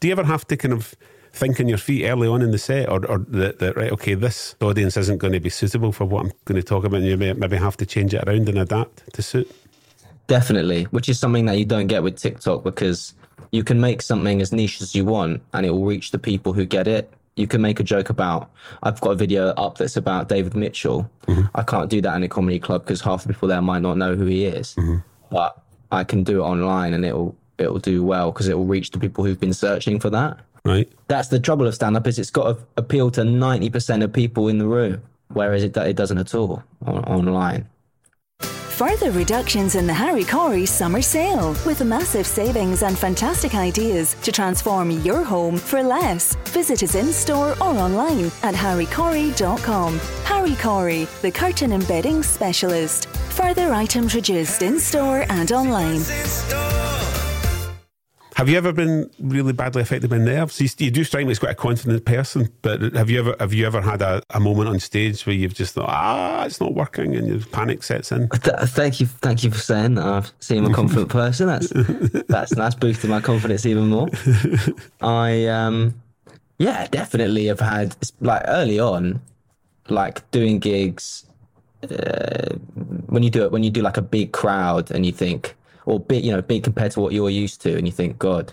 [0.00, 0.94] Do you ever have to kind of
[1.32, 4.14] think on your feet early on in the set, or, or that, that right, okay,
[4.14, 7.06] this audience isn't going to be suitable for what I'm going to talk about, and
[7.06, 9.50] you may, maybe have to change it around and adapt to suit?
[10.26, 13.14] Definitely, which is something that you don't get with TikTok because
[13.52, 16.52] you can make something as niche as you want and it will reach the people
[16.52, 17.12] who get it.
[17.36, 18.50] You can make a joke about,
[18.82, 21.10] I've got a video up that's about David Mitchell.
[21.26, 21.46] Mm-hmm.
[21.54, 23.96] I can't do that in a comedy club because half the people there might not
[23.96, 24.74] know who he is.
[24.74, 24.98] Mm-hmm.
[25.30, 25.60] But
[25.92, 28.98] I can do it online and it'll it'll do well because it will reach the
[28.98, 30.38] people who've been searching for that.
[30.64, 30.90] Right?
[31.08, 34.48] That's the trouble of stand up is it's got to appeal to 90% of people
[34.48, 37.68] in the room, whereas it, it doesn't at all on, online.
[38.80, 44.32] Further reductions in the Harry Corry summer sale with massive savings and fantastic ideas to
[44.32, 46.34] transform your home for less.
[46.46, 49.98] Visit us in store or online at harrycorry.com.
[50.24, 53.04] Harry Corry, the curtain embedding specialist.
[53.36, 56.00] Further items reduced in store and online.
[58.40, 60.58] Have you ever been really badly affected by nerves?
[60.62, 63.52] You, you do strike me as quite a confident person, but have you ever have
[63.52, 66.72] you ever had a, a moment on stage where you've just thought, ah, it's not
[66.72, 68.30] working, and your panic sets in?
[68.30, 70.06] Th- thank you, thank you for saying that.
[70.06, 71.48] I've seen I'm a confident person.
[71.48, 71.68] That's
[72.28, 74.08] that's that's boosted my confidence even more.
[75.02, 76.00] I um,
[76.56, 79.20] yeah, definitely have had like early on,
[79.90, 81.26] like doing gigs.
[81.82, 82.54] Uh,
[83.08, 85.56] when you do it, when you do like a big crowd, and you think,
[85.90, 88.52] or big, you know, big compared to what you're used to, and you think, God,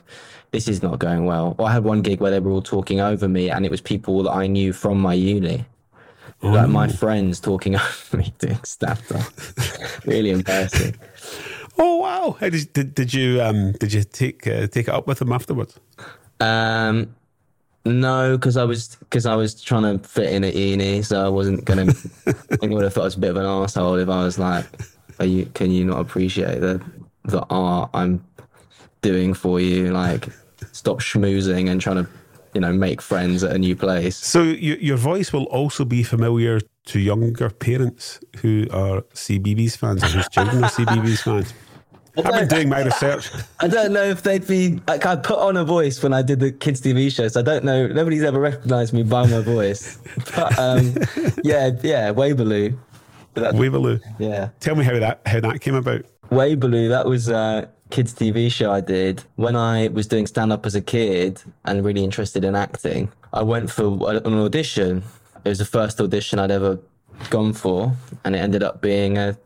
[0.51, 1.55] this is not going well.
[1.57, 3.81] Or I had one gig where they were all talking over me, and it was
[3.81, 5.65] people that I knew from my uni,
[6.41, 10.05] like my friends talking over me doing stand up.
[10.05, 10.95] really embarrassing.
[11.79, 12.35] Oh wow!
[12.39, 15.31] How did, did did you um did you take uh, take it up with them
[15.31, 15.79] afterwards?
[16.39, 17.15] Um,
[17.85, 21.29] no, because I was because I was trying to fit in at uni, so I
[21.29, 21.83] wasn't gonna.
[22.27, 24.23] I think I would have thought I was a bit of an asshole if I
[24.23, 24.65] was like,
[25.19, 25.45] "Are you?
[25.53, 26.81] Can you not appreciate the
[27.27, 28.23] the art I'm
[29.01, 29.91] doing for you?
[29.91, 30.27] Like,
[30.71, 32.09] stop schmoozing and trying to,
[32.53, 36.03] you know, make friends at a new place." So your your voice will also be
[36.03, 41.53] familiar to younger parents who are CBeebies fans and whose children are CBeebies fans.
[42.17, 43.29] I've been doing my research.
[43.59, 46.39] I don't know if they'd be like I put on a voice when I did
[46.39, 47.87] the kids TV show, so I don't know.
[47.87, 49.99] Nobody's ever recognised me by my voice.
[50.35, 50.95] But um,
[51.43, 52.77] yeah, yeah, Waybuloo.
[53.35, 54.01] Waybuloo.
[54.17, 56.05] Yeah, Tell me how that how that came about.
[56.29, 56.89] Waybuloo.
[56.89, 60.75] That was a kids TV show I did when I was doing stand up as
[60.75, 63.09] a kid and really interested in acting.
[63.33, 65.03] I went for an audition.
[65.45, 66.79] It was the first audition I'd ever
[67.29, 69.37] gone for, and it ended up being a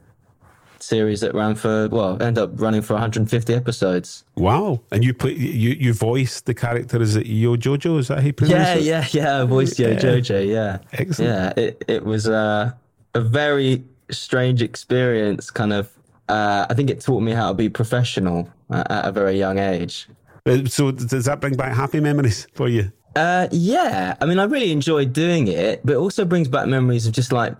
[0.79, 4.23] series that ran for well, ended up running for 150 episodes.
[4.35, 4.81] Wow!
[4.91, 7.99] And you play you you voiced the character is it Yojojo?
[7.99, 9.13] Is that how you pronounce Yeah, it?
[9.13, 9.41] yeah, yeah.
[9.43, 9.99] I voiced Yo Yeah.
[9.99, 10.47] Jojo.
[10.47, 11.57] Yeah, Excellent.
[11.57, 12.71] Yeah, it it was uh,
[13.13, 15.51] a very strange experience.
[15.51, 15.89] Kind of,
[16.31, 19.59] uh, I think it taught me how to be professional uh, at a very young
[19.59, 20.07] age.
[20.45, 22.91] Uh, So does that bring back happy memories for you?
[23.15, 27.05] Uh, yeah, I mean, I really enjoyed doing it, but it also brings back memories
[27.05, 27.53] of just like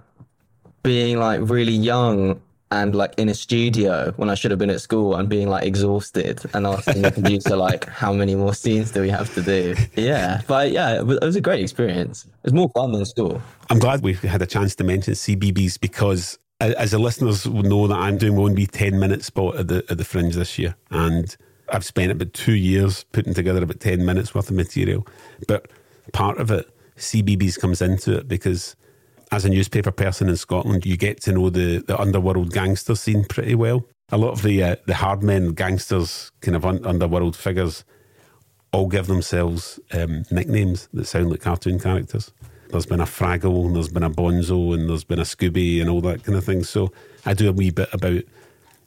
[0.84, 4.80] being like really young and like in a studio when I should have been at
[4.80, 9.02] school and being like exhausted and asking the producer like, how many more scenes do
[9.02, 9.76] we have to do?
[9.98, 12.24] Yeah, but yeah, it was, it was a great experience.
[12.26, 13.42] It was more fun than school.
[13.70, 17.88] I'm glad we had a chance to mention CBeebies because, as the listeners will know,
[17.88, 20.76] that I'm doing one wee 10 minute spot at the, at the Fringe this year.
[20.90, 21.36] And
[21.70, 25.08] I've spent about two years putting together about 10 minutes worth of material.
[25.48, 25.70] But
[26.14, 28.76] part of it, CBeebies comes into it because
[29.32, 33.24] as a newspaper person in Scotland, you get to know the, the underworld gangster scene
[33.24, 33.86] pretty well.
[34.12, 37.86] A lot of the uh, the hard men, gangsters, kind of un- underworld figures,
[38.74, 42.34] all give themselves um, nicknames that sound like cartoon characters.
[42.72, 45.90] There's been a Fraggle, and there's been a Bonzo, and there's been a Scooby, and
[45.90, 46.64] all that kind of thing.
[46.64, 46.92] So
[47.26, 48.24] I do a wee bit about.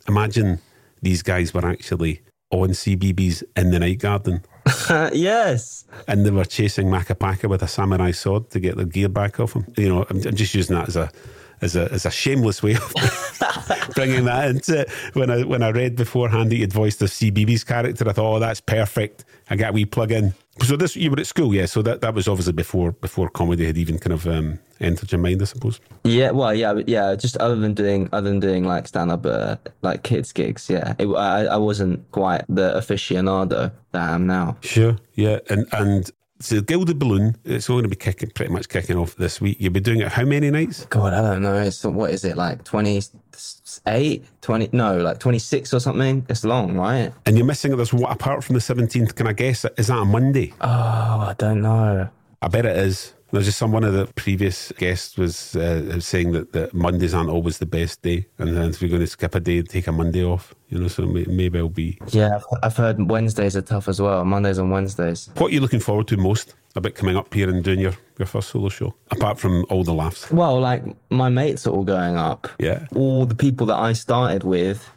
[0.09, 0.61] Imagine
[1.03, 2.21] these guys were actually
[2.51, 4.43] on CBeebies in the night garden,
[5.13, 5.85] yes.
[6.07, 9.41] and they were chasing Makka Pakka with a samurai sword to get their gear back
[9.41, 9.67] off him.
[9.77, 11.11] You know, I'm, I'm just using that as a
[11.61, 12.93] as a as a shameless way of
[13.95, 14.91] bringing that into it.
[15.15, 18.39] When I when I read beforehand that you'd voiced the CBeebies character, I thought, oh,
[18.39, 19.25] that's perfect.
[19.51, 20.35] I got a wee plug in.
[20.63, 21.67] So this you were at school, yeah.
[21.67, 25.21] So that, that was obviously before before comedy had even kind of um, entered your
[25.21, 25.81] mind, I suppose.
[26.05, 27.17] Yeah, well, yeah, yeah.
[27.17, 30.95] Just other than doing, other than doing like stand up, uh, like kids gigs, yeah.
[30.99, 34.57] It, I, I wasn't quite the aficionado that I am now.
[34.61, 36.11] Sure, yeah, and and
[36.41, 39.41] so the Gilded Balloon, it's only going to be kicking pretty much kicking off this
[39.41, 39.57] week.
[39.61, 40.85] You'll be doing it how many nights?
[40.87, 41.55] God, I don't know.
[41.55, 44.69] It's what is it like 28, 20?
[44.73, 46.27] No, like twenty six or something.
[46.29, 47.13] It's long, right?
[47.25, 49.15] And you're missing this one apart from the seventeenth.
[49.15, 49.65] Can I guess?
[49.77, 50.53] Is that a Monday?
[50.61, 52.09] Oh, I don't know.
[52.43, 53.14] I bet it is.
[53.35, 57.31] There's just some one of the previous guests was uh, saying that, that Mondays aren't
[57.31, 59.89] always the best day, and then if you're going to skip a day, and take
[59.89, 60.55] a Monday off.
[60.69, 61.99] You know, so may, maybe I'll be.
[62.11, 64.25] Yeah, I've- I've heard Wednesdays are tough as well.
[64.25, 65.31] Mondays and Wednesdays.
[65.37, 68.27] What are you looking forward to most about coming up here and doing your, your
[68.27, 70.31] first solo show, apart from all the laughs?
[70.31, 72.47] Well, like my mates are all going up.
[72.61, 72.87] Yeah.
[72.95, 74.89] All the people that I started with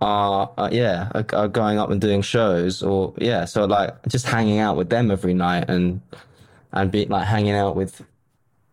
[0.00, 4.26] are, uh, yeah, are, are going up and doing shows, or yeah, so like just
[4.26, 6.00] hanging out with them every night and
[6.74, 8.02] and be like hanging out with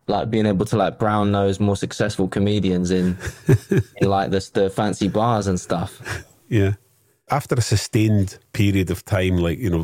[0.08, 3.18] like being able to like brown nose more successful comedians in
[3.98, 6.02] in like the the fancy bars and stuff.
[6.50, 6.74] Yeah.
[7.30, 9.84] After a sustained period of time, like you know,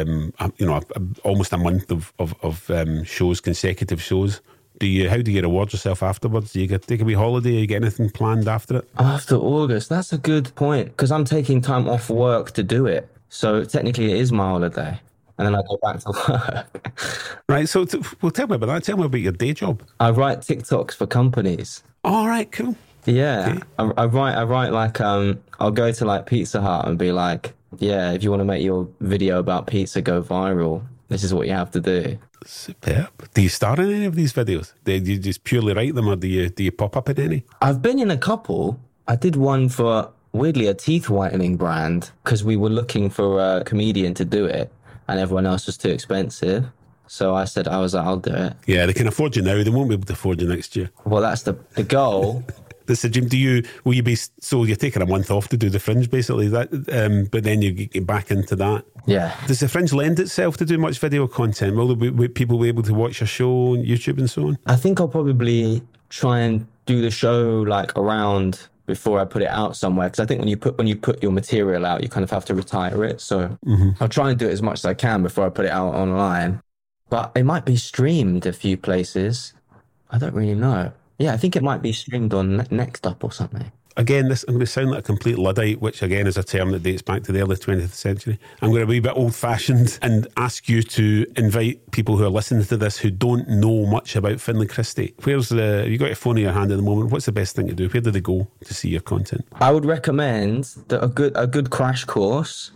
[0.00, 4.00] um, um, you know, a, a- almost a month of of, of um, shows, consecutive
[4.00, 4.40] shows.
[4.78, 5.08] Do you?
[5.10, 6.52] How do you reward yourself afterwards?
[6.52, 7.50] Do you get take a wee holiday?
[7.52, 8.88] you get anything planned after it?
[8.96, 13.08] After August, that's a good point because I'm taking time off work to do it.
[13.28, 15.00] So technically, it is my holiday,
[15.38, 16.90] and then I go back to work.
[17.48, 17.68] Right.
[17.68, 18.84] So, t- well, tell me about that.
[18.84, 19.82] Tell me about your day job.
[20.00, 21.82] I write TikToks for companies.
[22.02, 22.50] All right.
[22.50, 22.74] Cool.
[23.04, 24.34] Yeah, I, I write.
[24.34, 25.42] I write like um.
[25.60, 28.62] I'll go to like Pizza Hut and be like, yeah, if you want to make
[28.62, 32.18] your video about pizza go viral, this is what you have to do.
[32.46, 33.08] Superb.
[33.34, 34.72] Do you star in any of these videos?
[34.84, 37.44] Do you just purely write them, or do you do you pop up in any?
[37.60, 38.78] I've been in a couple.
[39.06, 43.64] I did one for weirdly a teeth whitening brand because we were looking for a
[43.64, 44.72] comedian to do it,
[45.08, 46.66] and everyone else was too expensive.
[47.06, 48.54] So I said, I was like, I'll do it.
[48.66, 49.62] Yeah, they can afford you now.
[49.62, 50.90] They won't be able to afford you next year.
[51.04, 52.44] Well, that's the the goal.
[52.86, 53.28] This is Jim.
[53.28, 56.10] Do you will you be so you're taking a month off to do the fringe
[56.10, 58.84] basically that, um, but then you get back into that.
[59.06, 59.34] Yeah.
[59.46, 61.76] Does the fringe lend itself to do much video content?
[61.76, 64.58] Will, be, will people be able to watch your show on YouTube and so on?
[64.66, 69.48] I think I'll probably try and do the show like around before I put it
[69.48, 72.08] out somewhere because I think when you put when you put your material out, you
[72.08, 73.20] kind of have to retire it.
[73.20, 73.90] So mm-hmm.
[74.00, 75.94] I'll try and do it as much as I can before I put it out
[75.94, 76.60] online.
[77.08, 79.52] But it might be streamed a few places.
[80.10, 80.92] I don't really know.
[81.18, 83.70] Yeah, I think it might be streamed on Next Up or something.
[83.96, 86.72] Again, this I'm going to sound like a complete luddite, which again is a term
[86.72, 88.38] that dates back to the early 20th century.
[88.60, 92.24] I'm going to be a bit old fashioned and ask you to invite people who
[92.24, 95.14] are listening to this who don't know much about Finlay Christie.
[95.22, 97.12] Where's the, you got your phone in your hand at the moment.
[97.12, 97.88] What's the best thing to do?
[97.88, 99.46] Where do they go to see your content?
[99.54, 102.72] I would recommend that a good, a good crash course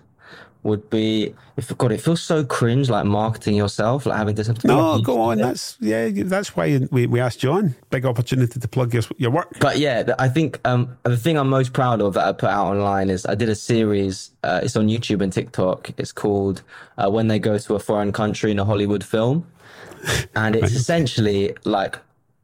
[0.63, 4.55] would be if God, it feels so cringe, like marketing yourself, like having to.
[4.65, 5.39] No, go on.
[5.39, 6.09] That's yeah.
[6.15, 7.75] That's why we, we asked John.
[7.91, 9.59] Big opportunity to plug your your work.
[9.61, 12.69] But yeah, I think um, the thing I'm most proud of that I put out
[12.69, 14.31] online is I did a series.
[14.45, 15.91] Uh, it's on YouTube and TikTok.
[15.97, 16.63] It's called
[16.97, 19.47] uh, "When They Go to a Foreign Country in a Hollywood Film,"
[20.37, 21.99] and it's essentially like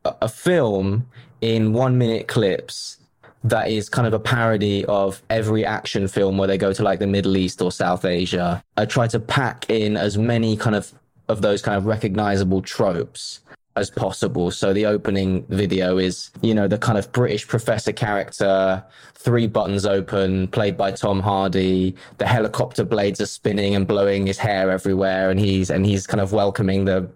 [0.05, 1.07] a, a film
[1.41, 2.99] in one minute clips
[3.45, 6.99] that is kind of a parody of every action film where they go to like
[6.99, 8.63] the Middle East or South Asia.
[8.77, 10.93] I try to pack in as many kind of
[11.29, 13.41] of those kind of recognizable tropes
[13.77, 14.51] as possible.
[14.51, 18.85] So the opening video is, you know, the kind of British professor character,
[19.15, 21.97] three buttons open, played by Tom Hardy.
[22.19, 26.21] The helicopter blades are spinning and blowing his hair everywhere, and he's and he's kind
[26.21, 27.09] of welcoming the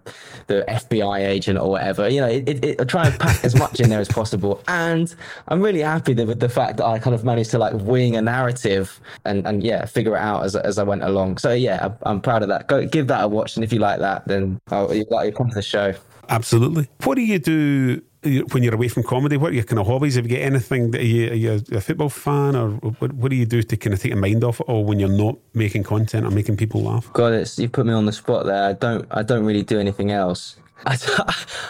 [0.47, 2.09] the FBI agent or whatever.
[2.09, 4.61] You know, it, it, it, I try and pack as much in there as possible.
[4.67, 5.13] And
[5.47, 8.17] I'm really happy that with the fact that I kind of managed to like wing
[8.17, 11.37] a narrative and and yeah, figure it out as as I went along.
[11.37, 12.67] So yeah, I'm, proud of that.
[12.67, 15.31] Go give that a watch, and if you like that, then I'll, you like you
[15.31, 15.93] come to the show.
[16.29, 16.87] Absolutely.
[17.03, 19.37] What do you do uh, when you're away from comedy?
[19.37, 20.15] What are your kind of hobbies?
[20.15, 20.95] Have you got anything?
[20.95, 23.93] Are you, are you a football fan, or what, what do you do to kind
[23.93, 26.83] of take your mind off it all when you're not making content or making people
[26.83, 27.11] laugh?
[27.13, 28.63] God, it's you put me on the spot there.
[28.63, 29.07] I don't.
[29.11, 30.57] I don't really do anything else.
[30.85, 30.97] I,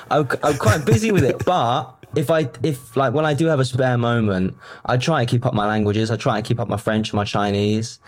[0.11, 3.59] I'm, I'm quite busy with it, but if I if like when I do have
[3.59, 6.11] a spare moment, I try and keep up my languages.
[6.11, 7.99] I try and keep up my French, and my Chinese.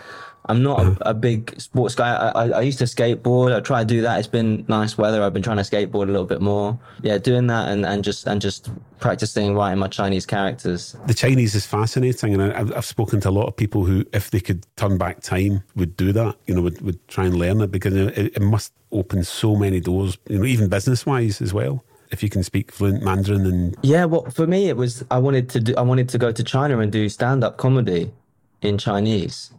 [0.46, 2.14] I'm not a, a, big sports guy.
[2.14, 3.54] I, I, I, used to skateboard.
[3.54, 4.18] I try to do that.
[4.18, 5.22] It's been nice weather.
[5.22, 6.78] I've been trying to skateboard a little bit more.
[7.02, 10.96] Yeah, doing that and, and just and just practicing writing my Chinese characters.
[11.06, 14.32] The Chinese is fascinating, and I've, I've spoken to a lot of people who, if
[14.32, 16.36] they could turn back time, would do that.
[16.46, 19.78] You know, would, would try and learn it because it, it must open so many
[19.78, 20.18] doors.
[20.28, 24.04] You know, even business wise as well if you can speak fluent Mandarin and yeah.
[24.04, 26.80] Well, for me, it was I wanted to do I wanted to go to China
[26.80, 28.12] and do stand up comedy
[28.60, 29.52] in Chinese.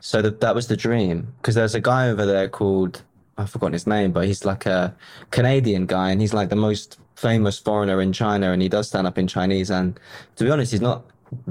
[0.00, 3.02] So that that was the dream because there's a guy over there called
[3.38, 4.94] I've forgotten his name, but he's like a
[5.30, 9.06] Canadian guy, and he's like the most famous foreigner in China, and he does stand
[9.06, 9.70] up in Chinese.
[9.70, 9.98] And
[10.36, 11.04] to be honest, he's not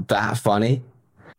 [0.08, 0.82] that funny.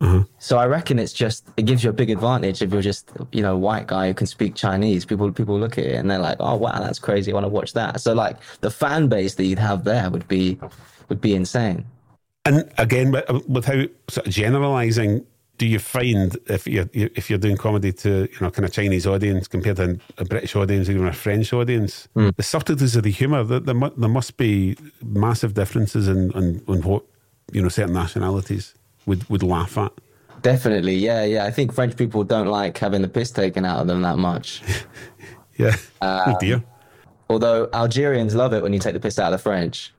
[0.01, 0.23] Mm-hmm.
[0.37, 3.41] So I reckon it's just it gives you a big advantage if you're just you
[3.41, 5.05] know white guy who can speak Chinese.
[5.05, 7.31] People people look at it and they're like, oh wow, that's crazy.
[7.31, 7.99] I want to watch that.
[7.99, 10.59] So like the fan base that you'd have there would be
[11.09, 11.85] would be insane.
[12.45, 13.11] And again,
[13.47, 15.25] without sort of generalizing,
[15.57, 19.07] do you find if you're if you're doing comedy to you know kind of Chinese
[19.07, 22.35] audience compared to a British audience, or even a French audience, mm.
[22.35, 26.81] the subtleties of the humour, there, there, there must be massive differences in, in, in
[26.83, 27.03] what
[27.51, 29.91] you know certain nationalities would would laugh at.
[30.41, 31.45] Definitely, yeah, yeah.
[31.45, 34.61] I think French people don't like having the piss taken out of them that much.
[35.57, 35.75] yeah.
[36.01, 36.63] Um, oh dear.
[37.29, 39.93] Although Algerians love it when you take the piss out of the French.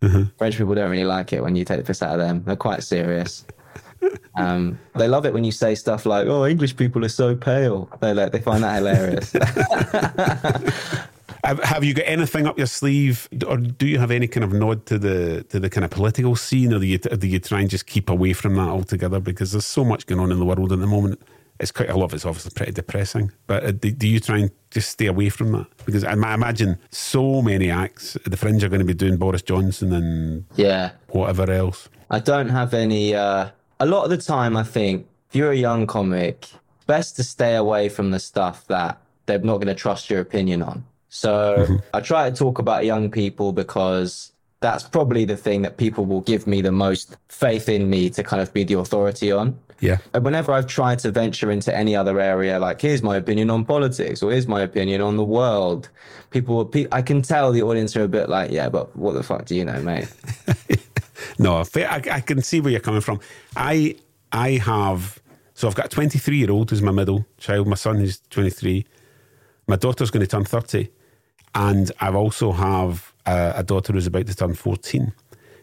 [0.00, 0.36] Mm-hmm.
[0.38, 2.42] French people don't really like it when you take the piss out of them.
[2.44, 3.44] They're quite serious.
[4.34, 7.90] Um, they love it when you say stuff like, "Oh, English people are so pale."
[8.00, 9.32] They like, they find that hilarious.
[11.44, 14.86] have you got anything up your sleeve, or do you have any kind of nod
[14.86, 17.70] to the to the kind of political scene, or do you, do you try and
[17.70, 19.20] just keep away from that altogether?
[19.20, 21.20] Because there's so much going on in the world at the moment.
[21.60, 23.30] It's quite a lot of it's obviously pretty depressing.
[23.46, 25.66] But uh, do, do, you try and just stay away from that?
[25.84, 29.16] Because I, I imagine so many acts at the Fringe are going to be doing
[29.16, 31.88] Boris Johnson and yeah whatever else.
[32.10, 33.14] I don't have any.
[33.14, 33.50] Uh
[33.82, 36.48] a lot of the time, I think if you're a young comic,
[36.86, 40.62] best to stay away from the stuff that they're not going to trust your opinion
[40.62, 40.84] on.
[41.08, 41.76] So mm-hmm.
[41.92, 46.20] I try to talk about young people because that's probably the thing that people will
[46.20, 49.58] give me the most faith in me to kind of be the authority on.
[49.80, 49.98] Yeah.
[50.14, 53.64] And whenever I've tried to venture into any other area, like here's my opinion on
[53.64, 55.88] politics or here's my opinion on the world,
[56.30, 59.24] people, will, I can tell the audience are a bit like, yeah, but what the
[59.24, 60.08] fuck do you know, mate?
[61.42, 63.20] no, I, I can see where you're coming from.
[63.56, 63.96] I
[64.32, 65.20] I have
[65.54, 67.66] so I've got a 23 year old who's my middle child.
[67.66, 68.84] My son is 23.
[69.66, 70.88] My daughter's going to turn 30,
[71.54, 75.12] and I also have a, a daughter who's about to turn 14.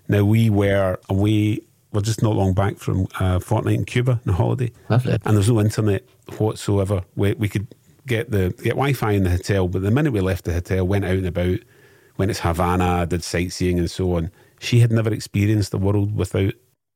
[0.08, 1.60] Now we were away.
[1.92, 5.18] We're just not long back from uh, a fortnight in Cuba on holiday, Lovely.
[5.26, 6.04] and there's no internet
[6.38, 7.04] whatsoever.
[7.15, 7.68] We, we could
[8.06, 11.06] get the get Wi-Fi in the hotel, but the minute we left the hotel, went
[11.06, 11.60] out and about,
[12.18, 14.32] went to Havana, did sightseeing and so on.
[14.60, 16.54] She had never experienced the world without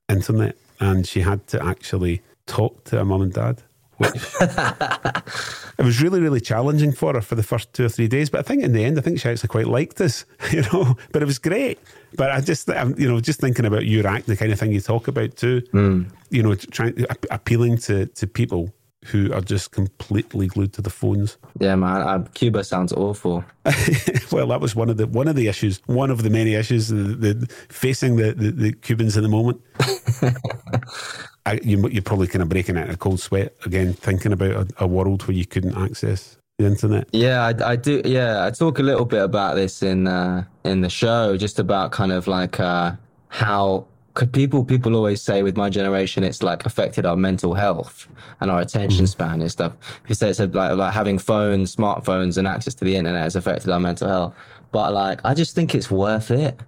[0.09, 3.63] internet, and she had to actually talk to her mum and dad.
[3.97, 8.29] Which it was really, really challenging for her for the first two or three days.
[8.29, 10.97] But I think in the end, I think she actually quite liked us, you know.
[11.11, 11.79] But it was great.
[12.15, 14.71] But I just, I'm, you know, just thinking about your act, the kind of thing
[14.71, 15.61] you talk about too.
[15.71, 16.03] Hmm.
[16.29, 18.73] You know, trying appealing to to people
[19.05, 21.37] who are just completely glued to the phones.
[21.59, 22.01] Yeah, man.
[22.01, 23.43] I, Cuba sounds awful.
[24.31, 26.87] well, that was one of the one of the issues, one of the many issues
[26.89, 29.61] the, the, facing the, the, the Cubans in the moment.
[31.45, 34.51] I, you, you're probably kind of breaking out in a cold sweat again, thinking about
[34.51, 37.07] a, a world where you couldn't access the internet.
[37.11, 38.01] Yeah, I, I, do.
[38.05, 41.91] Yeah, I talk a little bit about this in uh, in the show, just about
[41.91, 42.93] kind of like uh,
[43.29, 48.07] how could people people always say with my generation it's like affected our mental health
[48.41, 49.11] and our attention mm-hmm.
[49.11, 49.73] span and stuff.
[50.07, 53.79] He says like like having phones, smartphones, and access to the internet has affected our
[53.79, 54.35] mental health.
[54.71, 56.59] But like, I just think it's worth it.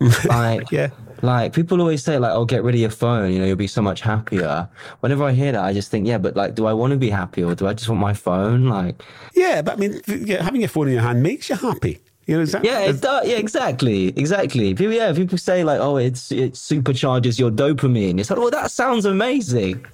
[0.26, 0.90] Like, Yeah.
[1.22, 3.30] like people always say like, "Oh, get rid of your phone.
[3.32, 4.68] You know, you'll be so much happier."
[4.98, 7.10] Whenever I hear that, I just think, yeah, but like, do I want to be
[7.10, 8.66] happy or do I just want my phone?
[8.66, 9.00] Like,
[9.34, 12.00] Yeah, but I mean, yeah, having your phone in your hand makes you happy.
[12.26, 13.26] You know, is that, yeah, it does.
[13.26, 14.74] Yeah, exactly, exactly.
[14.74, 18.70] People, yeah, people say like, "Oh, it's it supercharges your dopamine." It's like, "Oh, that
[18.70, 19.84] sounds amazing."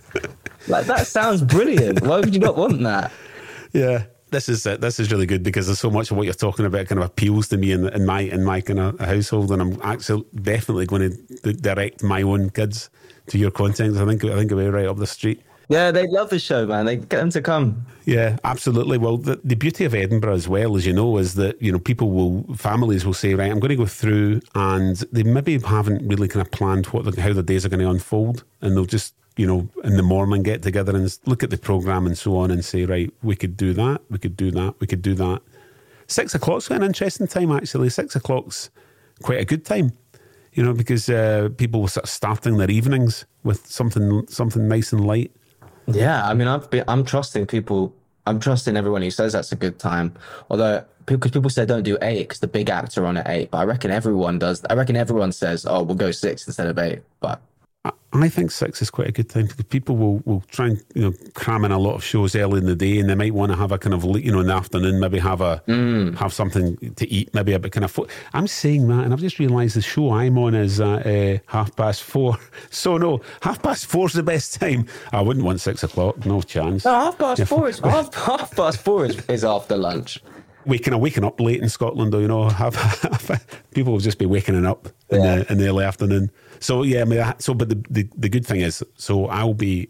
[0.68, 2.02] like that sounds brilliant.
[2.02, 3.12] Why would you not want that?
[3.72, 4.82] Yeah, this is it.
[4.82, 7.06] This is really good because there's so much of what you're talking about kind of
[7.06, 10.86] appeals to me in, in my in my kind of household, and I'm actually definitely
[10.86, 11.10] going
[11.42, 12.90] to direct my own kids
[13.28, 13.96] to your content.
[13.96, 15.42] I think I think we're right up the street.
[15.68, 16.86] Yeah, they love the show, man.
[16.86, 17.86] They get them to come.
[18.06, 18.96] Yeah, absolutely.
[18.96, 21.78] Well, the, the beauty of Edinburgh as well, as you know, is that you know
[21.78, 26.08] people will families will say, right, I'm going to go through, and they maybe haven't
[26.08, 28.86] really kind of planned what the, how the days are going to unfold, and they'll
[28.86, 32.38] just you know in the morning get together and look at the program and so
[32.38, 35.14] on, and say, right, we could do that, we could do that, we could do
[35.14, 35.42] that.
[36.06, 37.90] Six o'clock's quite an interesting time actually.
[37.90, 38.70] Six o'clock's
[39.22, 39.92] quite a good time.
[40.54, 44.94] You know, because uh, people were sort of starting their evenings with something something nice
[44.94, 45.30] and light.
[45.88, 47.94] Yeah, I mean, I've been, I'm trusting people.
[48.26, 50.14] I'm trusting everyone who says that's a good time.
[50.50, 53.50] Although, because people say don't do eight because the big acts are on at eight,
[53.50, 54.62] but I reckon everyone does.
[54.68, 57.00] I reckon everyone says, "Oh, we'll go six instead of eight.
[57.20, 57.40] But
[58.12, 61.02] I- think six is quite a good time because people will, will try and you
[61.02, 63.52] know cram in a lot of shows early in the day, and they might want
[63.52, 65.62] to have a kind of you know in the afternoon, maybe have a
[66.18, 67.90] have something to eat, maybe a bit kind of.
[67.90, 71.38] Fo- I'm saying that, and I've just realised the show I'm on is at uh,
[71.46, 72.36] half past four.
[72.70, 74.86] So no, half past four's the best time.
[75.12, 76.84] I wouldn't want six o'clock, no chance.
[76.84, 80.20] no, half past four is half, half past four is, is after lunch.
[80.66, 84.26] Waking up, waking up late in Scotland, though, you know, have, people will just be
[84.26, 85.36] waking up in, Yeah.
[85.36, 86.30] the, in the early afternoon.
[86.60, 89.88] So yeah, I mean, so but the, the the good thing is, so I'll be,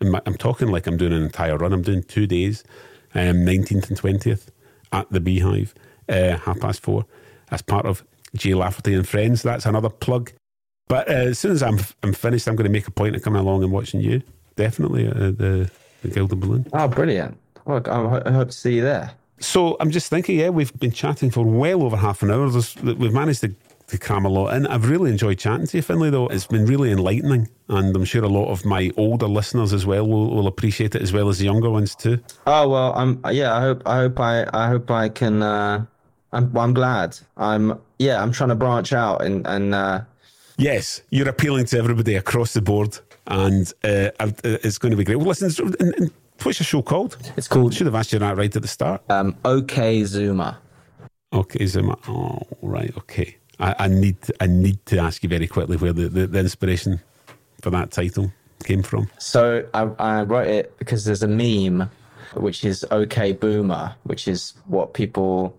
[0.00, 1.72] I'm I'm talking like I'm doing an entire run.
[1.72, 2.64] I'm doing two days,
[3.14, 4.48] um, 19th and 20th
[4.92, 5.74] at the Beehive,
[6.08, 7.04] uh, half past four,
[7.50, 8.04] as part of
[8.34, 9.42] Jay Lafferty and Friends.
[9.42, 10.32] That's another plug.
[10.88, 13.22] But uh, as soon as I'm I'm finished, I'm going to make a point of
[13.22, 14.22] coming along and watching you.
[14.56, 15.70] Definitely uh, the
[16.02, 16.66] the Gilded Balloon.
[16.72, 17.38] Oh, brilliant!
[17.64, 19.12] Well, I hope to see you there.
[19.40, 22.48] So I'm just thinking, yeah, we've been chatting for well over half an hour.
[22.50, 23.54] There's, we've managed to,
[23.88, 24.66] to cram a lot in.
[24.66, 26.28] I've really enjoyed chatting to you, Finlay, though.
[26.28, 27.48] It's been really enlightening.
[27.68, 31.02] And I'm sure a lot of my older listeners as well will, will appreciate it,
[31.02, 32.18] as well as the younger ones too.
[32.46, 33.54] Oh well, I'm yeah.
[33.54, 35.42] I hope I hope I I hope I can.
[35.42, 35.84] Uh,
[36.32, 37.18] I'm I'm glad.
[37.36, 38.22] I'm yeah.
[38.22, 40.00] I'm trying to branch out and and uh,
[40.58, 42.98] Yes, you're appealing to everybody across the board.
[43.28, 45.16] And uh, uh, it's going to be great.
[45.16, 46.10] Well, listen,
[46.42, 47.16] what's your show called?
[47.36, 49.02] it's called Should have asked you that right at the start.
[49.10, 50.56] um, OK Zoomer.
[51.32, 51.98] Okay, Zoomer.
[52.08, 52.96] Oh, right.
[52.96, 53.36] Okay.
[53.60, 57.00] I, I need I need to ask you very quickly where the, the, the inspiration
[57.60, 58.32] for that title
[58.64, 59.10] came from.
[59.18, 61.90] So I, I wrote it because there's a meme,
[62.34, 65.56] which is OK Boomer, which is what people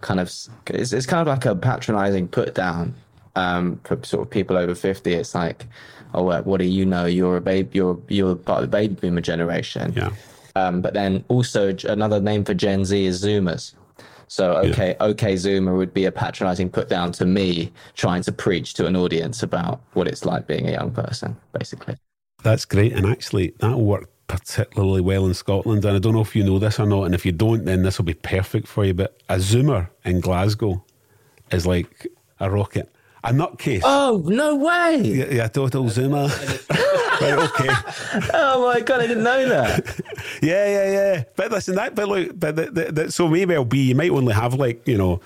[0.00, 0.28] kind of
[0.68, 2.94] it's, it's kind of like a patronizing put down
[3.36, 5.12] um, for sort of people over fifty.
[5.12, 5.66] It's like,
[6.14, 7.04] oh, what, what do you know?
[7.04, 7.68] You're a baby.
[7.74, 9.92] You're you're part of the baby boomer generation.
[9.94, 10.10] Yeah.
[10.54, 13.74] Um, but then also another name for Gen Z is Zoomers.
[14.28, 18.72] So okay, okay, Zoomer would be a patronizing put down to me trying to preach
[18.74, 21.96] to an audience about what it's like being a young person, basically.
[22.42, 22.94] That's great.
[22.94, 25.84] And actually, that'll work particularly well in Scotland.
[25.84, 27.02] And I don't know if you know this or not.
[27.02, 28.94] And if you don't, then this will be perfect for you.
[28.94, 30.82] But a Zoomer in Glasgow
[31.50, 32.06] is like
[32.40, 32.90] a rocket,
[33.24, 33.82] a nutcase.
[33.84, 35.00] Oh no way!
[35.02, 36.28] Yeah, yeah, total Zoomer.
[37.20, 38.28] right, okay.
[38.34, 40.00] Oh my god, I didn't know that.
[40.42, 41.24] Yeah, yeah, yeah.
[41.36, 44.10] But listen, that, but look, but the, the, the, so may well be, you might
[44.10, 45.20] only have like, you know,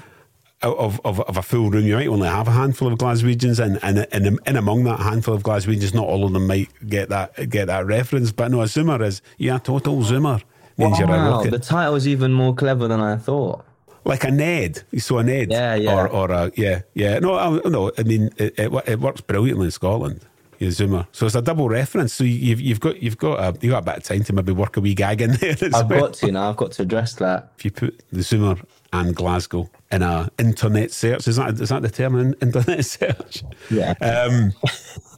[0.63, 3.79] of, of, of a full room, you might only have a handful of Glaswegians, and
[3.83, 7.49] and, and in among that handful of Glaswegians, not all of them might get that
[7.49, 8.33] get that reference.
[8.33, 10.43] But no, a Zoomer is yeah, total Zoomer
[10.77, 11.51] means wow, you're a rocket.
[11.51, 13.65] The title is even more clever than I thought.
[14.07, 17.19] Like a Ned, so a Ned, yeah, yeah, or or a yeah, yeah.
[17.19, 20.21] No, I, no, I mean it, it, it works brilliantly in Scotland.
[20.61, 21.07] Zoomer.
[21.13, 22.15] So it's a double reference.
[22.15, 24.53] So you've you've got you've got a you got a bit of time to maybe
[24.53, 25.57] work a wee gag in there.
[25.75, 26.01] I've well.
[26.01, 26.49] got to now.
[26.49, 27.53] I've got to address that.
[27.59, 28.63] If you put the Zoomer
[29.01, 32.17] and Glasgow in a internet search, is that is that the term?
[32.17, 33.45] An internet search.
[33.71, 33.95] Yeah.
[34.01, 34.53] Um,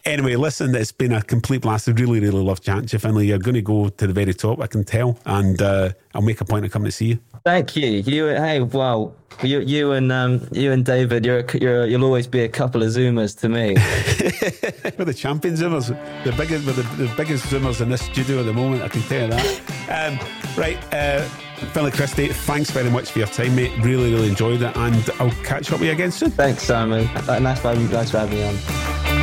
[0.05, 1.89] anyway, listen, it's been a complete blast.
[1.89, 3.27] I really really love chatting to you, Finlay.
[3.27, 6.41] You're going to go to the very top, I can tell, and uh, I'll make
[6.41, 7.19] a point of coming to see you.
[7.45, 7.89] Thank you.
[7.89, 12.41] You hey, well, you you and um, you and David, you're, you're you'll always be
[12.41, 13.75] a couple of zoomers to me.
[14.99, 15.89] we're the champion zoomers,
[16.25, 18.83] the biggest, we're the, the, biggest zoomers in this studio at the moment.
[18.83, 19.61] I can tell you that.
[19.89, 20.19] Um,
[20.55, 21.27] right, uh,
[21.59, 23.73] Finlay Christie, thanks very much for your time, mate.
[23.79, 26.31] Really, really enjoyed it, and I'll catch up with you again soon.
[26.31, 27.05] Thanks, Simon.
[27.27, 29.18] Nice, nice for having me on.